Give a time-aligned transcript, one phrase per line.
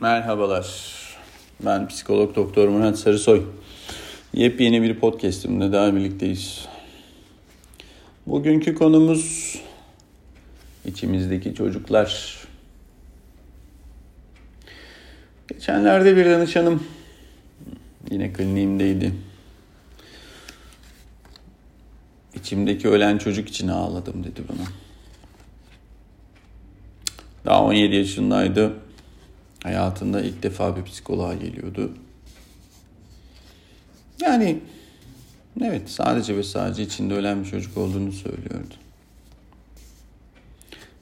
[0.00, 0.66] Merhabalar.
[1.64, 3.42] Ben psikolog doktor Murat Sarısoy.
[4.32, 6.68] Yepyeni bir podcast'imle daha birlikteyiz.
[8.26, 9.56] Bugünkü konumuz
[10.84, 12.38] içimizdeki çocuklar.
[15.48, 16.82] Geçenlerde bir danışanım
[18.10, 19.12] yine kliniğimdeydi.
[22.34, 24.66] İçimdeki ölen çocuk için ağladım dedi bana.
[27.44, 28.83] Daha 17 yaşındaydı
[29.64, 31.92] Hayatında ilk defa bir psikoloğa geliyordu.
[34.20, 34.60] Yani
[35.62, 38.74] evet sadece ve sadece içinde ölen bir çocuk olduğunu söylüyordu.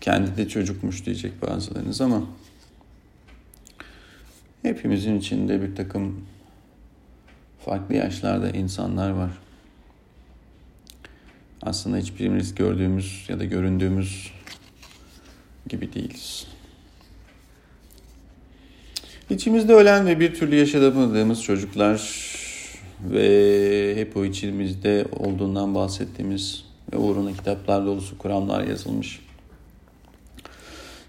[0.00, 2.22] Kendi de çocukmuş diyecek bazılarınız ama
[4.62, 6.26] hepimizin içinde bir takım
[7.64, 9.30] farklı yaşlarda insanlar var.
[11.62, 14.32] Aslında hiçbirimiz gördüğümüz ya da göründüğümüz
[15.68, 16.55] gibi değiliz.
[19.30, 22.26] İçimizde ölen ve bir türlü yaşamadığımız çocuklar
[23.00, 29.20] ve hep o içimizde olduğundan bahsettiğimiz ve uğruna kitaplar dolusu kuramlar yazılmış.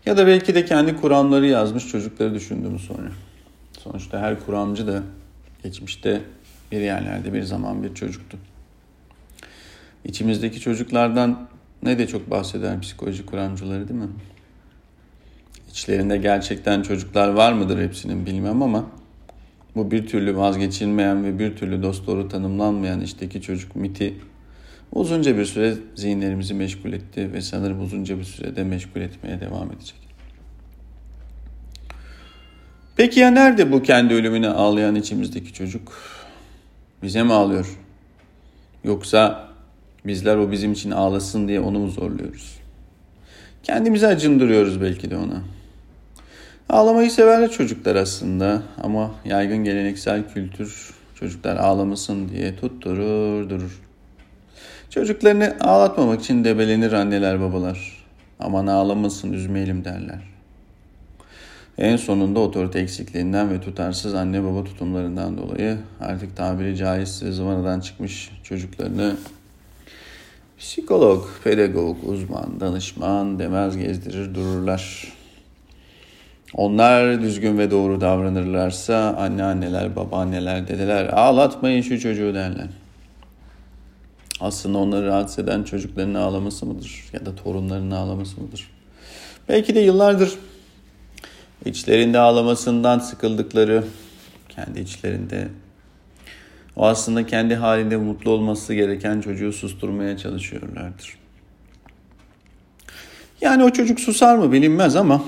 [0.06, 3.12] Ya da belki de kendi kuramları yazmış çocukları düşündüğümüz sonra.
[3.80, 5.04] Sonuçta her kuramcı da
[5.64, 6.22] geçmişte
[6.72, 8.38] bir yerlerde bir zaman bir çocuktu.
[10.06, 11.48] İçimizdeki çocuklardan
[11.84, 14.10] ne de çok bahseder psikoloji kuramcıları değil mi?
[15.78, 18.86] İçlerinde gerçekten çocuklar var mıdır hepsinin bilmem ama
[19.76, 24.14] bu bir türlü vazgeçilmeyen ve bir türlü dost doğru tanımlanmayan işteki çocuk miti
[24.94, 30.00] uzunca bir süre zihinlerimizi meşgul etti ve sanırım uzunca bir sürede meşgul etmeye devam edecek.
[32.96, 35.94] Peki ya nerede bu kendi ölümüne ağlayan içimizdeki çocuk?
[37.04, 37.78] Bize mi ağlıyor?
[38.84, 39.50] Yoksa
[40.06, 42.60] bizler o bizim için ağlasın diye onu mu zorluyoruz?
[43.64, 45.57] Kendimizi acındırıyoruz belki de ona.
[46.70, 53.82] Ağlamayı severler çocuklar aslında ama yaygın geleneksel kültür çocuklar ağlamasın diye tutturur durur.
[54.90, 58.06] Çocuklarını ağlatmamak için debelenir anneler babalar.
[58.40, 60.20] Aman ağlamasın üzmeyelim derler.
[61.78, 68.32] En sonunda otorite eksikliğinden ve tutarsız anne baba tutumlarından dolayı artık tabiri caizse zıvanadan çıkmış
[68.44, 69.16] çocuklarını
[70.60, 75.17] psikolog, pedagog, uzman, danışman demez gezdirir dururlar.
[76.54, 82.68] Onlar düzgün ve doğru davranırlarsa anneanneler, babaanneler, dedeler ağlatmayın şu çocuğu derler.
[84.40, 88.70] Aslında onları rahatsız eden çocukların ağlaması mıdır ya da torunlarının ağlaması mıdır?
[89.50, 90.34] Belki de yıllardır
[91.66, 93.84] içlerinde ağlamasından sıkıldıkları,
[94.50, 95.48] kendi içlerinde
[96.76, 101.18] o aslında kendi halinde mutlu olması gereken çocuğu susturmaya çalışıyorlardır.
[103.42, 105.24] Yani o çocuk susar mı bilinmez ama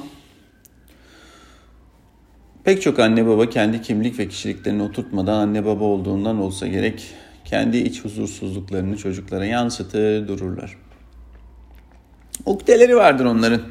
[2.70, 7.08] Pek çok anne baba kendi kimlik ve kişiliklerini oturtmadan anne baba olduğundan olsa gerek
[7.46, 10.78] kendi iç huzursuzluklarını çocuklara yansıtır dururlar.
[12.46, 13.62] Ukdeleri vardır onların.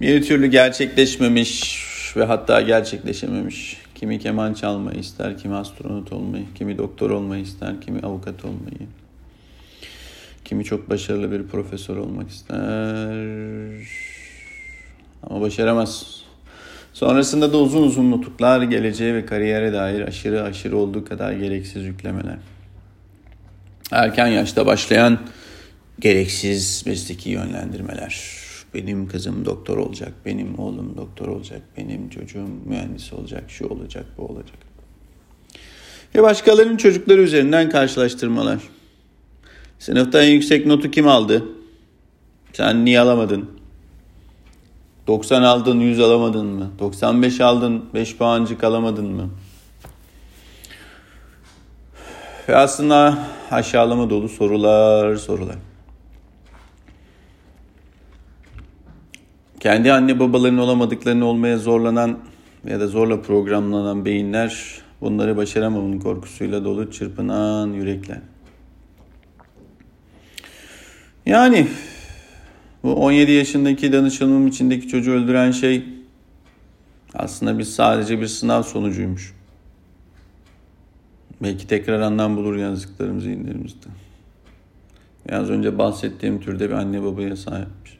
[0.00, 1.82] Bir türlü gerçekleşmemiş
[2.16, 3.76] ve hatta gerçekleşememiş.
[3.94, 8.88] Kimi keman çalmayı ister, kimi astronot olmayı, kimi doktor olmayı ister, kimi avukat olmayı.
[10.44, 12.56] Kimi çok başarılı bir profesör olmak ister.
[15.22, 16.13] Ama başaramaz.
[16.94, 22.38] Sonrasında da uzun uzun nutuklar, geleceğe ve kariyere dair aşırı aşırı olduğu kadar gereksiz yüklemeler.
[23.90, 25.18] Erken yaşta başlayan
[25.98, 28.22] gereksiz mesleki yönlendirmeler.
[28.74, 34.22] Benim kızım doktor olacak, benim oğlum doktor olacak, benim çocuğum mühendis olacak, şu olacak, bu
[34.22, 34.58] olacak.
[36.14, 38.58] Ve başkalarının çocukları üzerinden karşılaştırmalar.
[39.78, 41.44] Sınıfta en yüksek notu kim aldı?
[42.52, 43.50] Sen niye alamadın?
[45.06, 46.70] 90 aldın 100 alamadın mı?
[46.78, 49.30] 95 aldın 5 puancık alamadın mı?
[52.48, 53.18] Ve aslında
[53.50, 55.56] aşağılama dolu sorular sorular.
[59.60, 62.18] Kendi anne babalarının olamadıklarını olmaya zorlanan
[62.66, 68.20] ya da zorla programlanan beyinler bunları başaramamın korkusuyla dolu çırpınan yürekler.
[71.26, 71.68] Yani
[72.84, 75.84] bu 17 yaşındaki danışanımın içindeki çocuğu öldüren şey
[77.14, 79.34] aslında biz sadece bir sınav sonucuymuş.
[81.42, 83.86] Belki tekrar anlam bulur yazdıklarım zihinlerimizde.
[85.32, 87.98] Az önce bahsettiğim türde bir anne babaya sahipmiş.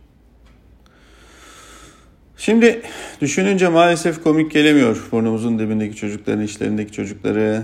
[2.36, 2.82] Şimdi
[3.20, 5.08] düşününce maalesef komik gelemiyor.
[5.12, 7.62] Burnumuzun dibindeki çocukların, işlerindeki çocukları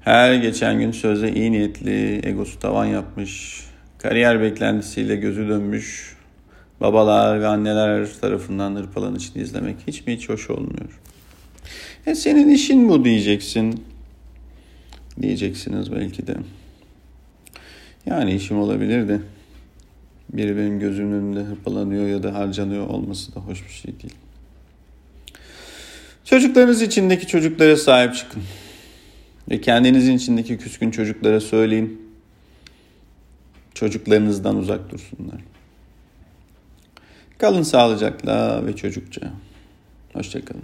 [0.00, 3.64] her geçen gün sözde iyi niyetli, egosu tavan yapmış,
[4.02, 6.16] Kariyer beklentisiyle gözü dönmüş,
[6.80, 11.00] babalar ve anneler tarafından hırpalanışını izlemek hiç mi hiç hoş olmuyor.
[12.06, 13.84] E senin işin bu diyeceksin.
[15.22, 16.36] Diyeceksiniz belki de.
[18.06, 19.20] Yani işim olabilir de
[20.32, 24.14] biri benim gözümün önünde hırpalanıyor ya da harcanıyor olması da hoş bir şey değil.
[26.24, 28.42] Çocuklarınız içindeki çocuklara sahip çıkın.
[29.50, 32.11] Ve kendinizin içindeki küskün çocuklara söyleyin.
[33.82, 35.40] Çocuklarınızdan uzak dursunlar.
[37.38, 39.32] Kalın sağlıcakla ve çocukça.
[40.12, 40.62] Hoşçakalın.